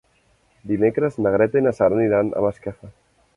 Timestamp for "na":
1.25-1.33, 1.67-1.75